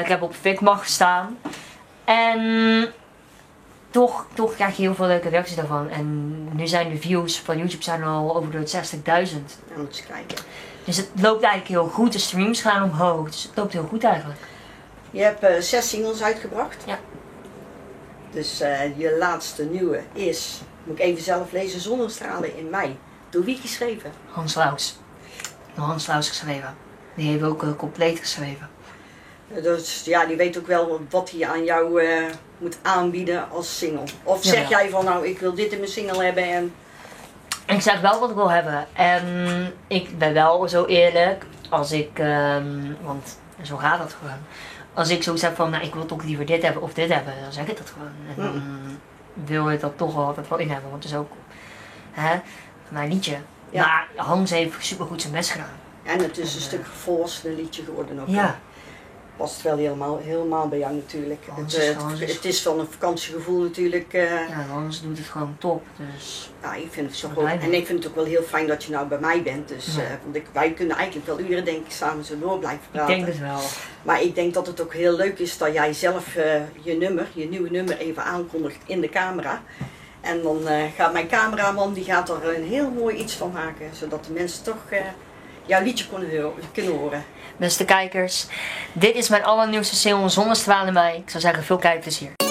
Ik 0.00 0.06
heb 0.06 0.22
op 0.22 0.34
Fikmag 0.40 0.80
gestaan. 0.80 1.38
En 2.04 2.40
toch, 3.96 4.26
toch 4.34 4.54
krijg 4.54 4.76
je 4.76 4.82
heel 4.82 4.94
veel 4.94 5.06
leuke 5.06 5.28
reacties 5.28 5.56
daarvan. 5.56 5.88
En 5.88 6.34
nu 6.56 6.66
zijn 6.66 6.90
de 6.90 6.98
views 6.98 7.40
van 7.40 7.58
YouTube 7.58 7.82
zijn 7.82 8.02
al 8.02 8.36
over 8.36 8.50
de 8.50 8.58
60.000. 8.58 9.02
Ja, 9.04 9.76
moet 9.76 9.88
eens 9.88 10.06
kijken. 10.06 10.44
Dus 10.84 10.96
het 10.96 11.08
loopt 11.14 11.42
eigenlijk 11.42 11.68
heel 11.68 11.88
goed. 11.88 12.12
De 12.12 12.18
streams 12.18 12.60
gaan 12.60 12.82
omhoog. 12.82 13.30
Dus 13.30 13.42
het 13.42 13.56
loopt 13.56 13.72
heel 13.72 13.86
goed 13.88 14.04
eigenlijk. 14.04 14.40
Je 15.10 15.22
hebt 15.22 15.42
eh, 15.42 15.60
zes 15.60 15.88
singles 15.88 16.22
uitgebracht. 16.22 16.84
Ja. 16.86 16.98
Dus 18.30 18.60
eh, 18.60 18.98
je 18.98 19.16
laatste 19.18 19.64
nieuwe 19.64 20.02
is, 20.12 20.60
moet 20.84 20.98
ik 20.98 21.04
even 21.04 21.22
zelf 21.22 21.52
lezen, 21.52 21.80
Zonnestralen 21.80 22.56
in 22.56 22.70
mei. 22.70 22.98
Door 23.30 23.44
wie 23.44 23.56
geschreven? 23.56 24.12
Hans 24.30 24.54
Laus. 24.54 24.98
Door 25.74 25.84
Hans 25.84 26.06
Laus 26.06 26.28
geschreven. 26.28 26.76
Die 27.14 27.30
heeft 27.30 27.42
ook 27.42 27.62
eh, 27.62 27.76
compleet 27.76 28.18
geschreven. 28.18 28.68
Eh, 29.54 29.62
Dus 29.62 30.02
ja, 30.04 30.26
die 30.26 30.36
weet 30.36 30.58
ook 30.58 30.66
wel 30.66 31.00
wat 31.10 31.30
hij 31.30 31.48
aan 31.48 31.64
jou 31.64 32.02
eh, 32.02 32.24
moet 32.58 32.78
aanbieden 32.82 33.50
als 33.50 33.78
single. 33.78 34.04
Of 34.22 34.44
zeg 34.44 34.68
ja. 34.68 34.78
jij 34.78 34.90
van 34.90 35.04
nou, 35.04 35.26
ik 35.26 35.38
wil 35.38 35.54
dit 35.54 35.72
in 35.72 35.78
mijn 35.78 35.90
single 35.90 36.24
hebben 36.24 36.44
en 36.44 36.74
Ik 37.66 37.80
zeg 37.80 38.00
wel 38.00 38.20
wat 38.20 38.30
ik 38.30 38.36
wil 38.36 38.50
hebben. 38.50 38.86
En 38.92 39.24
ik 39.86 40.18
ben 40.18 40.32
wel 40.32 40.68
zo 40.68 40.84
eerlijk 40.84 41.44
als 41.70 41.92
ik, 41.92 42.18
ehm, 42.18 42.92
want 43.02 43.38
zo 43.62 43.76
gaat 43.76 43.98
dat 43.98 44.16
gewoon. 44.18 44.38
Als 44.94 45.10
ik 45.10 45.22
zoiets 45.22 45.42
heb 45.42 45.56
van, 45.56 45.70
nou 45.70 45.84
ik 45.84 45.94
wil 45.94 46.06
toch 46.06 46.24
liever 46.24 46.46
dit 46.46 46.62
hebben 46.62 46.82
of 46.82 46.94
dit 46.94 47.12
hebben, 47.12 47.34
dan 47.42 47.52
zeg 47.52 47.66
ik 47.66 47.76
dat 47.76 47.90
gewoon. 47.90 48.12
En 48.36 48.42
dan 48.42 48.62
wil 49.46 49.70
ik 49.70 49.80
dat 49.80 49.92
toch 49.96 50.14
wel 50.14 50.24
altijd 50.24 50.48
wel 50.48 50.58
in 50.58 50.70
hebben, 50.70 50.90
want 50.90 51.02
het 51.02 51.12
is 51.12 51.18
ook 51.18 51.32
hè, 52.12 52.40
mijn 52.88 53.08
liedje. 53.08 53.36
Ja. 53.70 53.86
Maar 53.86 54.08
Hans 54.26 54.50
heeft 54.50 54.84
supergoed 54.84 55.20
zijn 55.20 55.32
best 55.32 55.50
gedaan. 55.50 55.84
En 56.02 56.18
het 56.18 56.38
is 56.38 56.54
een 56.54 56.60
stuk 56.60 56.86
volwassen 56.86 57.54
liedje 57.54 57.84
geworden 57.84 58.20
ook. 58.20 58.28
Ja, 58.28 58.58
Past 59.36 59.62
wel 59.62 59.76
helemaal, 59.76 60.18
helemaal 60.22 60.68
bij 60.68 60.78
jou 60.78 60.94
natuurlijk. 60.94 61.44
Het, 61.52 61.72
is 61.72 61.88
eh, 61.88 62.08
het, 62.08 62.32
het 62.32 62.44
is 62.44 62.62
van 62.62 62.78
een 62.80 62.86
vakantiegevoel 62.90 63.60
natuurlijk. 63.62 64.12
eh, 64.12 64.30
ja 64.48 64.66
Hans 64.70 65.02
doet 65.02 65.18
het 65.18 65.26
gewoon 65.26 65.56
top. 65.58 65.82
Dus 66.14 66.50
ja, 66.62 66.74
ik 66.74 66.86
vind 66.90 67.06
het 67.06 67.16
Zo 67.16 67.28
mee. 67.36 67.58
En 67.58 67.74
ik 67.74 67.86
vind 67.86 67.98
het 67.98 68.08
ook 68.08 68.14
wel 68.14 68.24
heel 68.24 68.42
fijn 68.42 68.66
dat 68.66 68.84
je 68.84 68.92
nou 68.92 69.06
bij 69.06 69.18
mij 69.18 69.42
bent. 69.42 69.68
Dus, 69.68 69.94
Ja. 69.96 70.02
eh, 70.02 70.08
want 70.24 70.36
ik, 70.36 70.46
wij 70.52 70.72
kunnen 70.72 70.96
eigenlijk 70.96 71.26
wel 71.26 71.40
uren 71.40 71.64
denk 71.64 71.86
ik 71.86 71.92
samen 71.92 72.24
zo 72.24 72.38
door 72.38 72.58
blijven 72.58 72.82
ik 72.84 72.90
praten. 72.90 73.14
denk 73.14 73.26
het 73.26 73.38
wel. 73.38 73.60
Maar 74.02 74.22
ik 74.22 74.34
denk 74.34 74.54
dat 74.54 74.66
het 74.66 74.80
ook 74.80 74.94
heel 74.94 75.16
leuk 75.16 75.38
is 75.38 75.58
dat 75.58 75.72
jij 75.72 75.92
zelf 75.92 76.34
je 76.82 76.94
nummer, 76.98 77.26
je 77.32 77.48
nieuwe 77.48 77.70
nummer 77.70 77.98
even 77.98 78.24
aankondigt 78.24 78.80
in 78.86 79.00
de 79.00 79.08
camera. 79.08 79.62
En 80.20 80.42
dan 80.42 80.60
gaat 80.96 81.12
mijn 81.12 81.28
cameraman, 81.28 81.92
die 81.92 82.04
gaat 82.04 82.28
er 82.28 82.56
een 82.56 82.64
heel 82.64 82.90
mooi 82.90 83.16
iets 83.16 83.34
van 83.34 83.50
maken. 83.50 83.86
Zodat 83.92 84.24
de 84.24 84.32
mensen 84.32 84.62
toch 84.64 84.76
jouw 85.66 85.82
liedje 85.82 86.06
kunnen, 86.72 86.96
horen. 86.96 87.24
Beste 87.56 87.84
kijkers, 87.84 88.46
dit 88.92 89.14
is 89.14 89.28
mijn 89.28 89.44
allernieuwste 89.44 89.96
single 89.96 90.28
Zonnestralen 90.28 90.86
in 90.86 90.92
mij. 90.92 91.16
Ik 91.16 91.30
zou 91.30 91.42
zeggen, 91.42 91.62
veel 91.64 91.78
kijkplezier. 91.78 92.45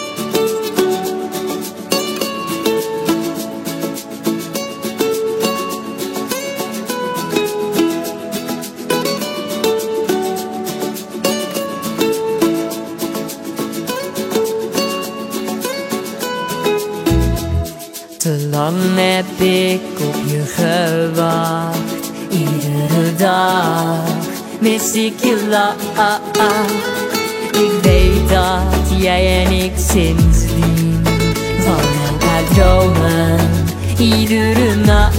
Mis 24.65 24.93
ik 24.93 25.19
je 25.19 25.47
lach. 25.49 26.19
Ik 27.51 27.71
weet 27.81 28.29
dat 28.29 29.01
jij 29.01 29.45
en 29.45 29.51
ik 29.51 29.71
sindsdien 29.75 31.03
van 31.59 31.85
elkaar 32.09 32.43
dromen. 32.53 33.37
Iedere 33.97 34.75
nacht. 34.75 35.13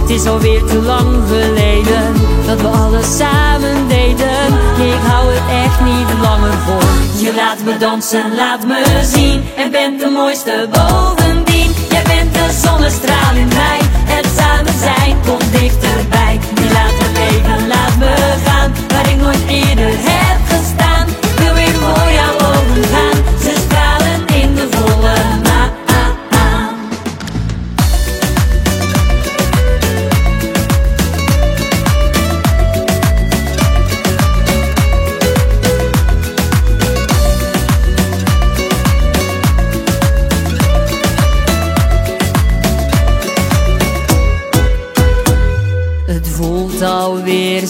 Het 0.00 0.10
is 0.10 0.26
alweer 0.26 0.64
te 0.64 0.74
lang 0.74 1.22
geleden 1.28 2.14
dat 2.46 2.60
we 2.60 2.66
alles 2.66 3.16
samen 3.16 3.88
deden. 3.88 4.46
Ik 4.78 5.00
hou 5.06 5.32
het 5.32 5.64
echt 5.64 5.80
niet 5.80 6.20
langer 6.20 6.58
voor. 6.66 7.22
Je 7.24 7.34
laat 7.34 7.64
me 7.64 7.76
dansen, 7.78 8.34
laat 8.34 8.66
me 8.66 8.82
zien. 9.14 9.42
En 9.56 9.70
bent 9.70 10.00
de 10.00 10.08
mooiste 10.08 10.68
bovendien. 10.70 11.70
Jij 11.90 12.02
bent 12.02 12.34
de 12.34 12.60
zonnestraal 12.64 13.34
in 13.34 13.48
mij. 13.48 13.78
Het 14.04 14.26
samen 14.36 14.78
zijn 14.78 15.16
komt 15.26 15.52
dichterbij. 15.52 16.19
Ik 19.10 19.16
nooit 19.20 19.46
eerder 19.48 19.90
heb 19.90 20.38
gestaan. 20.46 21.06
Wil 21.36 21.54
weer 21.54 21.74
voor 21.74 22.12
jouw 22.12 22.34
ogen 22.34 22.84
gaan. 22.84 23.38
Ze 23.42 23.54
stralen 23.66 24.26
in 24.42 24.54
de 24.54 24.68
volle 24.70 25.14
maan. 25.42 25.68
Het 46.06 46.28
voelt 46.28 46.82
alweer 46.82 47.66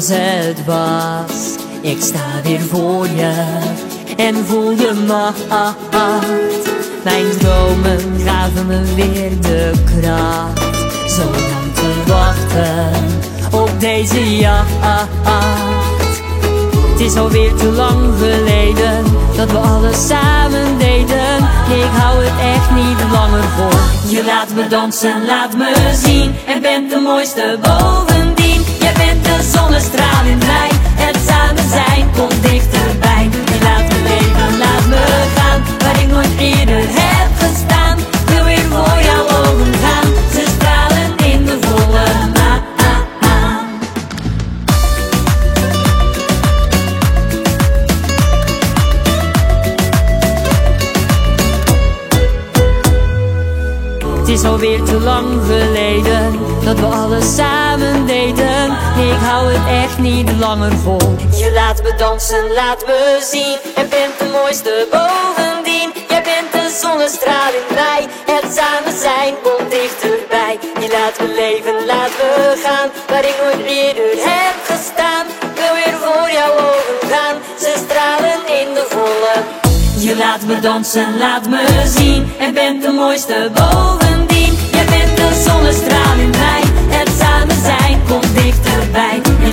zoals 0.00 0.08
het 0.22 0.64
was. 0.64 1.54
Ik 1.80 2.02
sta 2.02 2.42
weer 2.42 2.60
voor 2.60 3.06
je 3.06 3.32
en 4.16 4.46
voel 4.46 4.76
de 4.76 5.04
macht. 5.06 5.44
Mijn 7.04 7.24
dromen 7.38 8.20
gaven 8.24 8.66
me 8.66 8.94
weer 8.94 9.40
de 9.40 9.72
kracht. 9.84 10.76
Zo 11.10 11.22
lang 11.22 11.74
te 11.74 11.92
wachten 12.06 13.04
op 13.60 13.80
deze 13.80 14.36
jacht. 14.36 15.08
Het 16.90 17.00
is 17.00 17.16
alweer 17.16 17.54
te 17.54 17.64
lang 17.64 18.14
geleden 18.18 19.04
dat 19.36 19.50
we 19.50 19.58
alles 19.58 20.06
samen 20.06 20.78
deden. 20.78 21.36
Ik 21.68 21.90
hou 21.92 22.24
het 22.24 22.54
echt 22.54 22.70
niet 22.70 23.12
langer 23.12 23.44
vol. 23.56 24.10
Je 24.10 24.24
laat 24.24 24.54
me 24.54 24.68
dansen, 24.68 25.26
laat 25.26 25.56
me 25.56 25.92
zien. 26.04 26.34
En 26.46 26.62
bent 26.62 26.90
de 26.90 26.98
mooiste 26.98 27.58
bovendien. 27.62 28.35
Zonnestraal 29.56 30.24
in 30.24 30.38
mij. 30.38 30.70
Het 31.04 31.16
samen 31.28 31.68
zijn 31.70 32.10
komt 32.16 32.42
dichterbij. 32.42 33.28
Je 33.50 33.58
laat 33.62 33.88
me 33.88 33.98
leven, 34.02 34.58
laat 34.58 34.86
me 34.88 35.04
gaan. 35.36 35.60
Waar 35.78 36.02
ik 36.02 36.08
nooit 36.08 36.38
eerder 36.38 36.82
heb 36.88 37.30
gestaan. 37.38 37.98
Wil 38.26 38.44
weer 38.44 38.66
voor 38.70 39.02
jouw 39.02 39.24
ogen 39.24 39.74
gaan. 39.82 40.08
Ze 40.32 40.44
stralen 40.56 41.32
in 41.32 41.44
de 41.44 41.58
volle 41.60 42.06
maan. 42.34 42.64
Het 54.18 54.28
is 54.28 54.44
alweer 54.44 54.82
te 54.82 55.00
lang 55.00 55.26
geleden 55.46 56.38
dat 56.64 56.80
we 56.80 56.86
alles 56.86 57.34
samen 57.34 58.06
deden. 58.06 58.55
Ik 58.96 59.20
hou 59.28 59.52
het 59.52 59.84
echt 59.84 59.98
niet 59.98 60.30
langer 60.38 60.72
vol. 60.72 61.16
Je 61.30 61.50
laat 61.54 61.82
me 61.82 61.94
dansen, 61.98 62.52
laat 62.52 62.86
me 62.86 63.18
zien. 63.32 63.56
En 63.74 63.88
bent 63.88 64.18
de 64.18 64.28
mooiste 64.32 64.86
bovendien. 64.90 65.90
Jij 66.08 66.22
bent 66.22 66.52
de 66.52 66.78
zonnestraal 66.82 67.52
in 67.60 67.74
mij. 67.74 68.02
Het 68.32 68.46
samen 68.58 68.98
zijn 69.00 69.34
komt 69.42 69.70
dichterbij. 69.70 70.58
Je 70.80 70.88
laat 70.96 71.16
me 71.20 71.28
leven, 71.42 71.86
laat 71.86 72.12
me 72.20 72.32
gaan. 72.64 72.88
Waar 73.08 73.24
ik 73.24 73.36
nooit 73.42 73.66
eerder 73.66 74.12
heb 74.30 74.56
gestaan. 74.64 75.26
Wil 75.54 75.74
weer 75.78 75.96
voor 76.02 76.28
jouw 76.38 76.52
ogen 76.52 76.98
gaan. 77.12 77.36
Ze 77.58 77.72
stralen 77.84 78.40
in 78.60 78.68
de 78.74 78.86
volle. 78.88 79.34
Je 79.98 80.16
laat 80.16 80.42
me 80.46 80.60
dansen, 80.60 81.18
laat 81.18 81.48
me 81.48 81.82
zien. 81.84 82.32
En 82.38 82.54
bent 82.54 82.82
de 82.82 82.90
mooiste 82.90 83.50
boven. 83.54 84.16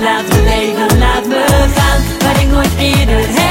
laat 0.04 0.28
me 0.28 0.42
leven, 0.42 0.98
laat 0.98 1.26
me 1.26 1.44
gaan. 1.74 2.00
Waar 2.18 2.42
ik 2.42 2.48
nooit 2.48 2.74
eerder 2.78 3.16
heen 3.16 3.43